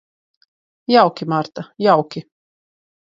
Jauki, 0.91 1.25
Marta, 1.25 1.63
jauki. 1.79 2.27